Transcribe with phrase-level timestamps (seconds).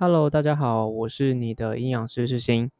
[0.00, 2.70] Hello，大家好，我是你的营养师世新。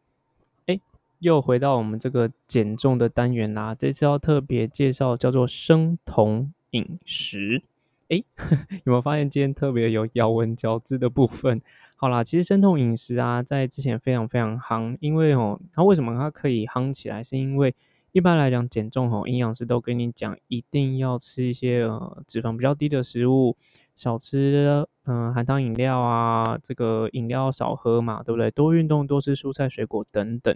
[0.66, 0.78] 哎，
[1.18, 3.74] 又回到我们这个减重的单元啦。
[3.74, 7.64] 这次要特别介绍叫做生酮饮食。
[8.08, 8.22] 哎，
[8.84, 11.60] 有没有发现今天特别有咬文嚼字的部分？
[11.96, 17.24] 好啦，其实生酮饮食啊，在之前非常非常夯，因为哦，它为什么它可以夯起来？
[17.24, 17.74] 是因为
[18.12, 23.56] 一般来讲减重哦，营养师都跟你讲，一定要吃一些呃脂肪比较低的食物。
[23.96, 28.50] 少吃嗯含糖饮料啊，这个饮料少喝嘛，对不对？
[28.50, 30.54] 多运动，多吃蔬菜水果等等。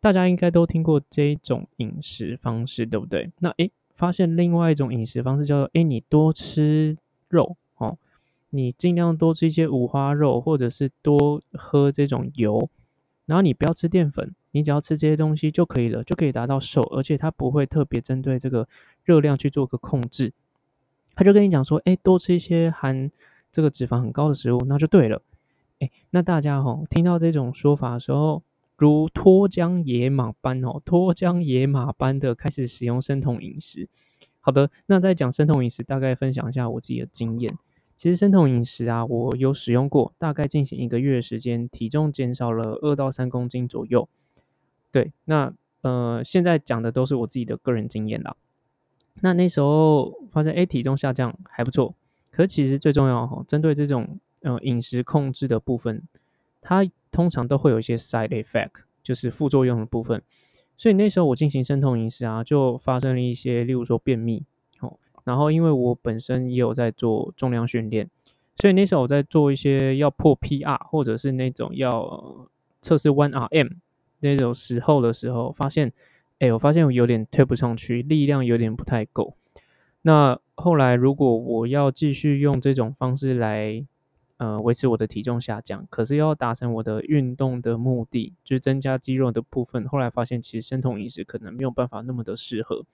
[0.00, 3.32] 大家应该都听过这种饮食方式，对不对？
[3.40, 6.96] 那诶，发现另外一种饮食方式叫做诶，你多吃
[7.28, 7.98] 肉哦，
[8.50, 12.70] 你尽量多吃一些五花肉，或者是多喝这种油，
[13.26, 18.68] 然后你不要吃淀粉，你只要吃这些东西就可以了，就可以达到瘦，而且它不会特别针对这个
[19.02, 20.32] 热量去做个控制。
[21.16, 23.10] 他就跟你讲说，诶，多吃一些含
[23.50, 25.22] 这个脂肪很高的食物，那就对了。
[25.80, 28.42] 哎，那大家哈听到这种说法的时候，
[28.76, 33.88] 如脱缰野马般哦，脱缰野马般的开始使用生酮饮食。
[34.40, 37.56] 好的，那在讲生酮饮食，大概分享一下我自己的经验。
[37.96, 44.08] 其实生酮饮食啊，我有使用过，大概进行一个月的时间，体重减少了二到三公斤左右。
[44.90, 45.52] 对，那
[45.82, 48.36] 呃，现在讲的都是我自己的个人经验啦。
[49.20, 51.94] 那那时候发现，哎，体重下降还不错。
[52.38, 56.04] 可其实最重要哈，针对这种呃饮食控制的部分，
[56.62, 58.70] 它通常都会有一些 side effect，
[59.02, 60.22] 就是副作用的部分。
[60.76, 64.44] 所以那时候我进行生酮饮食啊，就发生了一些，例如说便秘。
[64.78, 68.08] 哦，然后因为我本身也有在做重量训练，
[68.54, 72.48] 所以那时候我在做一些要破 PR 或者是那种要
[72.80, 73.72] 测试 one RM
[74.20, 75.92] 那种时候的时候，发现。
[76.38, 79.34] 哎，我发现我有点推不上去，力量有点不太够。
[80.02, 83.86] 那后来如果我要继续用这种方式来，
[84.38, 92.84] 呃，维持我的体重下降，可是要达成我的运动的目的，就是增加肌肉的部分，后来发现其实生酮饮食可能没有办法那么的适合。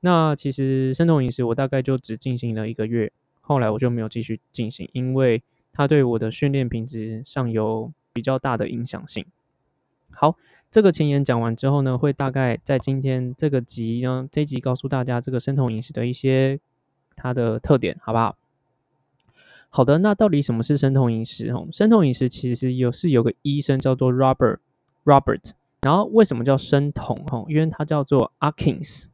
[0.00, 3.12] 那其实生酮饮食我大概就只进行了一个月，
[3.42, 9.26] 后来我就没有继续进行，因为它对我的训练品质上有比较大的影响性。
[10.10, 10.36] 好。
[10.70, 16.58] 这个前言讲完之后呢，会大概在今天这个集呢，这集告诉大家这个生酮饮食的一些
[17.16, 18.36] 它的特点，好不好？
[19.68, 21.48] 好的，那到底什么是生酮饮食？
[21.50, 24.58] 哦，生酮饮食其实有是有个医生叫做 Robert
[25.04, 27.24] Robert，然后为什么叫生酮？
[27.30, 29.06] 哦，因为它叫做 Atkins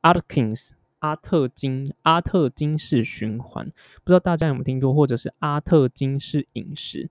[0.00, 0.70] Atkins
[1.00, 3.66] 阿特金阿特金式循环，
[4.02, 7.10] 不知道大家有没有听过，或者是阿特金式饮食？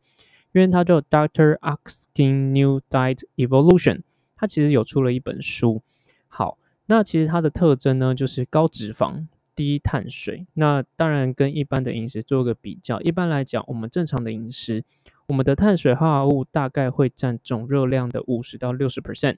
[0.54, 4.02] 因为它叫 Doctor Asking New Diet Evolution，
[4.36, 5.84] 它其实有出了一本书。
[6.28, 10.46] 好，那其实它的特征呢，就是高脂肪、低碳水。
[10.54, 14.86] 那当然跟一般的饮食做个比较，一般来讲，我们正常的饮食，
[15.26, 19.38] 我们的碳水化合物大概会占总热量的五十到六十 percent，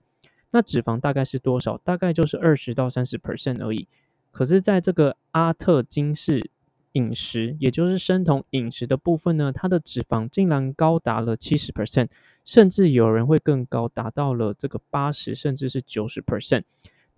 [0.51, 1.77] 那脂肪大概是多少？
[1.77, 3.87] 大概就是二十到三十 percent 而已。
[4.31, 6.51] 可是，在这个阿特金氏
[6.91, 12.09] 饮食，也就是生酮饮食的部分呢，它的脂肪竟然高达了七十 percent，
[12.43, 16.63] 甚至有人会更高，达到了这个八十甚至是九十 percent。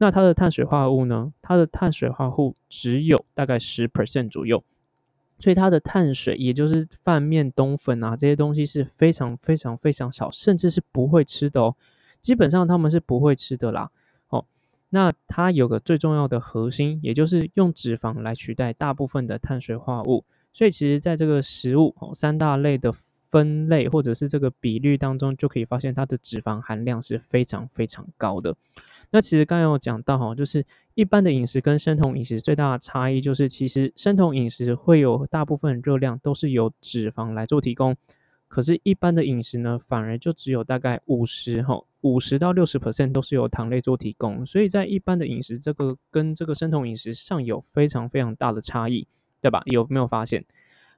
[0.01, 1.31] 那它的碳水化合物呢？
[1.43, 4.63] 它的碳水化合物只有大概十 percent 左右，
[5.37, 11.75] 所以它的碳水，也就是饭面、冬粉啊这些东西是非常非常非常少，甚至是不会吃的哦。
[12.19, 13.91] 基本上他们是不会吃的啦。
[14.29, 14.43] 哦
[14.89, 20.25] 那它有个最重要的核心，也就是用脂肪来取代大部分的碳水化合物。
[20.51, 22.91] 所以其实在这个食物哦三大类的
[23.29, 28.55] 分类或者是这个比率当中，就可以发现它的脂肪含量是非常非常高的。
[29.11, 37.95] 那其实刚刚有讲到哈，就是一般的饮食跟生酮饮食最大的差异，就是其实生酮饮食会有大部分热量都是由脂肪来做提供。
[38.47, 49.07] 可是，一般的饮食呢，反而就只有大概五十哈，五十到六十 percent 都是由糖类做提供，所以在一般的饮食，这个跟这个生酮饮食上有非常非常大的差异，
[49.39, 49.63] 对吧？
[49.67, 50.43] 有没有发现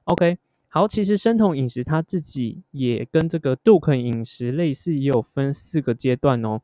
[0.02, 0.36] ？OK，
[0.66, 6.60] 好，其实生酮饮食它自己也跟这个杜肯饮食类似，也有分四个阶段哦。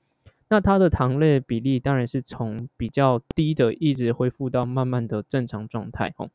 [0.50, 6.28] 那它的糖类比例当然是从比较低的，一直恢复到慢慢的正常状态哦。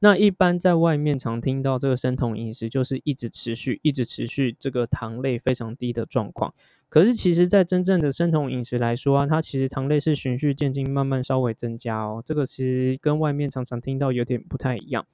[0.00, 6.52] 那一般在外面常听到这个生酮饮食，就是一直持续、一直持续这个糖类非常低的状况。
[6.88, 12.20] 可是其实，在真正的生酮饮食来说啊，它其实糖类是循序渐进，慢慢稍微增加哦。
[12.26, 15.06] 这个其实跟外面常常听到有点不太一样。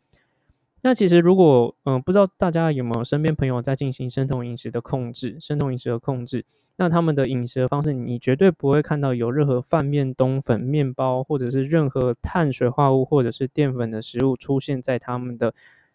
[0.82, 6.44] 那其实如果嗯，不知道大家有没有身边朋友在进行生酮饮食的控制，生酮饮食的控制。
[6.76, 15.52] 那他们的饮食的方式，你绝对不会看到有任何饭面、冬粉、面包，或者是任何碳水化合物或者是淀粉的食物出现在他们的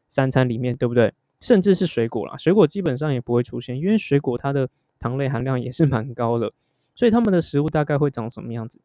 [0.10, 1.14] 三餐里面，对不对？
[1.40, 4.70] 甚至是水果啦，水果基本上也不会出现，因为水果它的
[5.00, 6.52] 糖类含量也是蛮高的，
[6.96, 8.80] 所以他们的食物大概会长什么样子？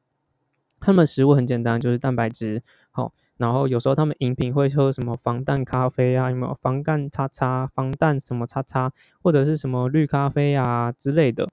[0.81, 2.63] 他们食物很简单，就是蛋白质，
[2.93, 8.93] 好，然后有时候他们饮品会喝什么防弹咖啡啊，有没有防弹叉叉、防弹什么叉叉，
[9.23, 11.49] 或者是什么绿咖啡啊之类的。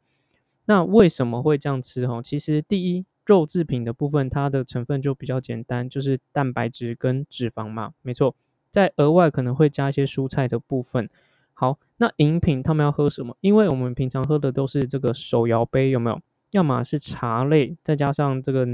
[0.66, 2.08] 那为什么会这样吃？
[2.08, 8.36] 哈，其实第一，肉制品的部分它的成分就比较简单，就是蛋白质跟脂肪嘛，没错。
[8.72, 11.10] 再额外可能会加一些蔬菜的部分。
[11.54, 13.38] 好，那饮品他们要喝什么？
[13.42, 16.20] 因为我们平常喝的都是这个手摇杯，有没有？
[16.52, 18.68] 要么是茶类，再加上这个。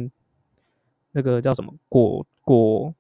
[1.13, 2.93] 那个叫什么果果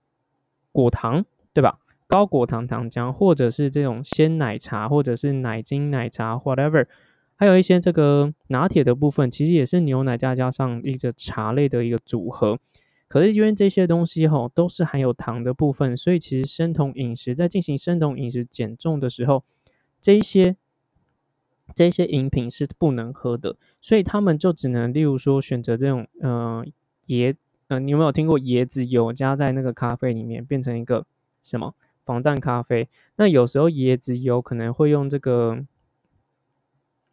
[0.71, 1.79] 果糖，对吧？
[2.07, 6.85] 高果糖糖浆，或者是这种鲜奶茶，或者是奶精奶茶，whatever，
[7.37, 12.59] 还有一些这个拿铁的部分，其实也是牛奶加加上一个茶类的一个组合。
[13.07, 19.45] 可是因为这些东西吼都是含有糖的部分，所以其实生酮饮食在进行生酮饮食减重的时候，
[20.01, 20.57] 这一些
[21.73, 26.65] 这些饮品是不能喝的，所以他们就只能例如说选择这种呃
[27.07, 27.35] 椰。
[27.71, 31.05] 嗯，你有没有听过椰子油加在那个咖啡里面变成一个
[31.41, 31.73] 什么
[32.03, 32.89] 防弹咖啡？
[33.15, 35.57] 那有时候椰子油可能会用这个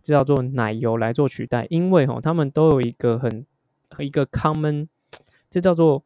[0.03, 3.47] 这叫做奶油来做取代，因为哈，他们都有一个很
[4.01, 4.89] 一个 common，
[5.49, 6.03] 这叫做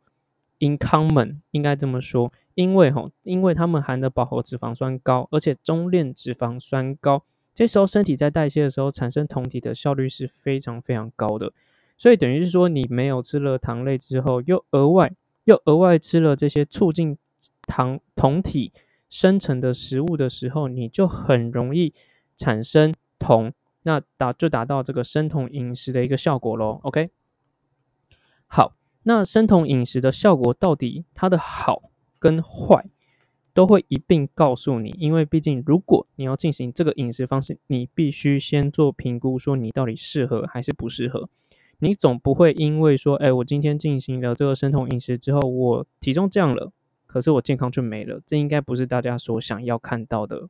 [0.58, 11.54] in common，应该这么说，因为哈，因为他们含的饱和脂肪酸高，而且中链脂肪酸高，这时候身体在代谢的时候产生酮体的效率是非常非常高的。
[12.02, 15.12] 所以等于是说，你没有吃了糖类之后，又额外
[15.44, 17.16] 又额外吃了这些促进
[17.62, 18.72] 糖酮体
[19.08, 21.94] 生成的食物的时候，你就很容易
[22.34, 23.52] 产生酮，
[23.84, 26.80] 那达就达到这个生酮饮食的一个效果喽。
[26.82, 27.10] OK，
[28.48, 32.84] 好，那生酮饮食的效果到底它的好跟坏
[33.54, 41.30] 都会一并告诉你，因为毕竟如果你要进行这个饮食方式，你必须先做评估，说你到底适合还是不适合。
[41.82, 46.70] 你总不会因为说，哎，我今天进行了这个生酮饮食之后，我体重降了，
[47.08, 50.48] 可是我健康却没了，这应该不是大家所想要看到的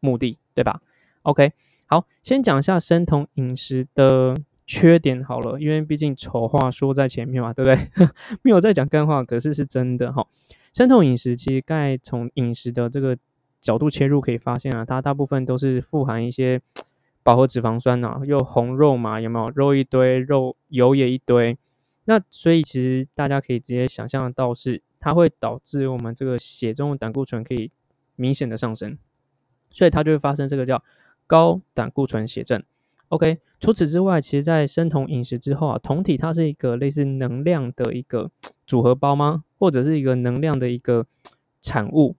[0.00, 0.80] 目的，对吧
[1.22, 1.52] ？OK，
[1.86, 4.34] 好，先讲一下生酮饮食的
[4.66, 8.08] 缺点好了，因为毕竟丑话说在前面嘛，对不对？
[8.42, 10.26] 没有在讲干话，可是是真的哈。
[10.72, 13.16] 生酮饮食其实刚才从饮食的这个
[13.60, 16.60] 角度切入，可以发现啊，它大部分都是富含一些。
[17.22, 21.56] 饱和脂肪酸呐，又红肉嘛，有没有肉一堆，肉油也一堆，
[22.04, 27.70] 那所以其实大家可以直接想象到是，它会导致我们这个血中的胆固醇可以
[28.16, 28.98] 明显的上升，
[29.70, 30.82] 所以它就会发生这个叫
[31.26, 32.62] 高胆固醇血症。
[33.08, 38.30] OK，除此之外，其实在生酮饮食之后啊，酮体它是一个类似能量的一个
[38.66, 39.44] 组合包吗？
[39.58, 41.06] 或者是一个能量的一个
[41.60, 42.16] 产物，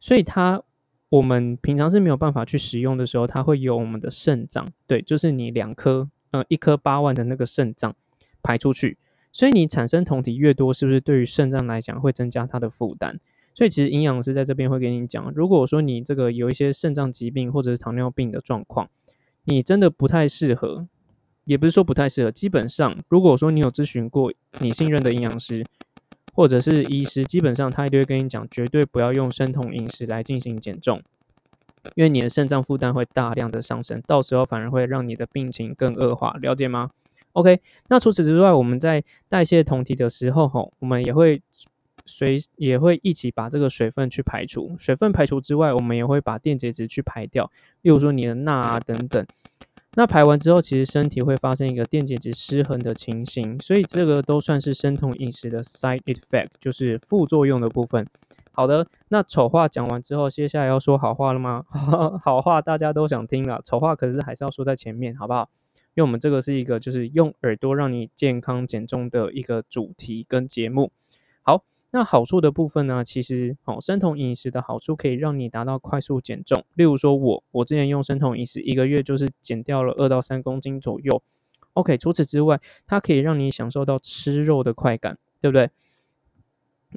[0.00, 0.62] 所以它。
[1.10, 7.96] 我们平常是没有办法去使用的时候，它会有我们的肾脏，对，就是你两颗，呃，一颗八万的那个肾脏
[8.42, 8.96] 排出去，
[9.32, 13.18] 所以你产生酮体越多，是不是对于肾脏来讲会增加它的负担？
[13.56, 18.88] 所以其实营养师在这边会给你讲，如果说你这个有一些肾脏疾病或者是糖尿病的状况，
[19.44, 20.86] 你真的不太适合，
[21.44, 25.66] 也不是说不太适合，基本上如果说你有咨询过你信任的营养师。
[26.40, 31.02] 或者是医师，基本上他一定会跟你讲，绝对不要用生酮饮食来进行减重，
[31.94, 36.88] 因为你的肾脏负担会大量的上升，到时候反而会让你的病情更恶化，了解吗
[37.32, 41.42] ？OK，那除此之外，我们在代谢酮体的时候，吼，我们也会
[42.06, 47.50] 随也会一起把这个水分去排除，水分排除之外，我们也会把电解质去排掉，
[47.82, 49.26] 例如说你的钠啊等等。
[49.94, 58.06] 那排完之后，其实身体会发生一个电解质失衡的情形，所以这个都算是生酮饮食的 side effect，就是副作用的部分。
[58.52, 61.64] 好的，那丑话讲完之后，接下来要说好话了吗？
[62.22, 65.50] 好话大家都想听了，丑话可是还是要说在前面，好不好？
[65.94, 70.92] 因为我们这个是一个就是用耳朵让你健康减重的一个主题跟节目。
[71.42, 71.64] 好。
[71.92, 73.04] 那好处的部分呢？
[73.04, 76.64] 其实，哦，生酮饮食的好处可以让你达到快速减重。
[76.74, 81.20] 例如说，我我之前用生酮饮食，一个月就是减掉了二到三公斤左右。
[81.72, 85.70] OK，除此之外，它可以让你享受到吃肉的快感，对不对？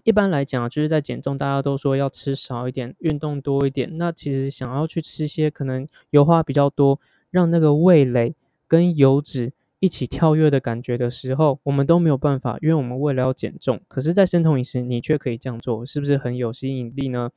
[0.03, 3.97] 一般来讲，就是在减重，大家都说要吃少一点，运动多一点。
[3.97, 6.99] 那其实想要去吃些可能油花比较多，
[7.31, 8.35] 让那个味蕾
[8.67, 9.53] 跟油脂。
[9.83, 13.81] 一起跳跃的感觉的时候，我们都没有办法，因为我们为了要减重。
[13.89, 17.31] 可是，在生酮饮食，你却可以这样做，是不是很有吸引力呢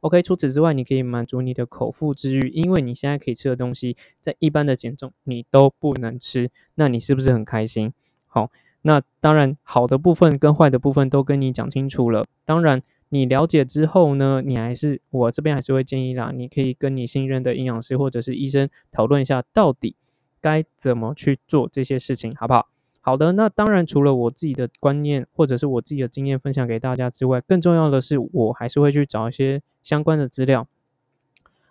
[0.00, 7.92] ？OK，除此之外，你可以满足你的口腹之欲，因为你现在可以吃的东西，在一般的减重你都不能吃，那你是不是很开心？
[8.26, 12.24] 好，那当然好的部分跟坏的部分都跟你讲清楚了。
[12.46, 19.96] 当然，你了解之后呢，你还是我这边还是会建议啦，你可以跟你信任的营养师或者是医生讨论一下，到底
[20.40, 22.68] 该怎么去做这些事情，好不好？
[23.00, 30.66] 好的，那当然除了我自己的观念或者是我自己的经验分享给大家之外，更重要的是，我还是会去找一些相关的资料。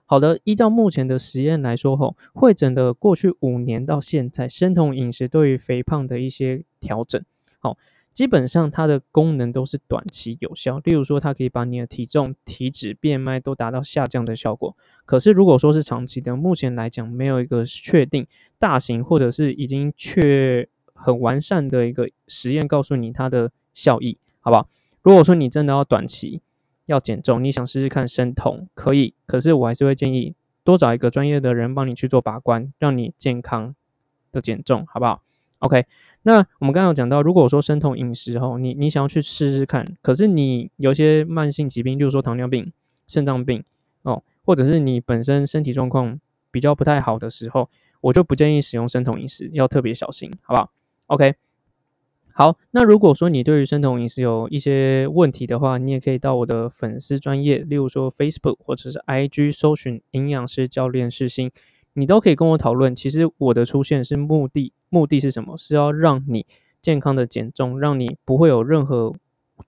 [0.06, 7.24] 好的，依照目前的实验来说，吼，会诊的过去五年到现在，生酮饮食对于肥胖的一些调整，
[7.60, 7.78] 好。
[8.20, 14.76] 基本上它的功能都是短期有效，例如说它可以把你的体重、体脂、变卖都达到下降的效果。
[15.06, 24.68] 可是如果说是长期的，目前来讲没有一个确定大型或者是已经确很完善的一个实验告诉你它的效益，好不好？
[25.02, 26.42] 如果说你真的要短期
[26.88, 29.14] 要减重，你想试试看生酮，可以。
[29.26, 30.36] 可是我还是会建议
[30.66, 33.74] 多找一个专业的人帮你去做把关，让你健康
[34.30, 35.24] 的减重，好不好
[35.60, 35.86] ？OK。
[36.24, 42.74] 那我们刚刚有讲到，如果说生酮饮食吼，你你想要去试试看，可是你有些慢性疾病，例如说糖尿病、
[43.08, 43.64] 肾脏病
[44.02, 46.20] 哦，或者是你本身身体状况
[46.52, 47.70] 比较不太好的时候，
[48.02, 50.74] 我就不建议使用生酮饮食，要特别小心，好不好
[51.08, 51.36] ？OK，
[52.34, 61.50] 好，那如果说你对于生酮饮食有一些问题的话，你也可以到我的粉丝专业，例如说 Facebook 或者是 IG 搜寻营养师教练世新。
[62.00, 62.96] 你都可以跟我讨论。
[62.96, 65.58] 其实我的出现是目的，目的是什么？
[65.58, 66.46] 是要让你
[66.82, 69.14] 健康的减重，让你不会有任何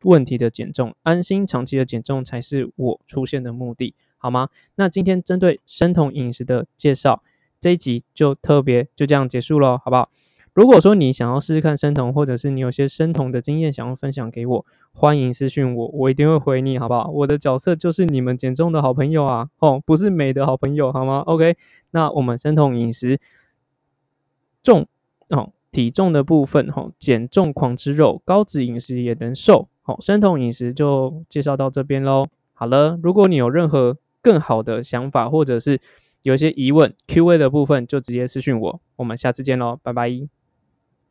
[0.03, 4.47] 问题的减重，安心长期的减重才是我出现的目的，好吗？
[4.75, 7.21] 那今天针对生酮饮食的介绍，
[7.59, 10.09] 这一集就特别就这样结束了，好不好？
[10.53, 17.09] 如果说你想要试试看生酮，或者是你有些生酮的经验想要分享给我，欢迎私讯我，我一定会回你，好不好？
[17.09, 21.55] 我的角色就是你们减重的好朋友啊，哦，不是美的好朋友，好吗？OK，
[21.91, 23.17] 那我们生酮饮食
[24.61, 24.85] 重
[25.29, 32.25] 哦，体重的部分哦，减重狂吃肉，高脂饮食也能瘦，好，生酮饮食就介绍到这边喽。
[32.53, 35.79] 好了，如果你有任何更好的想法，或者是
[36.23, 40.40] 有一些疑问，Q&A 的部分就直接私讯我，我们下次见喽，拜拜。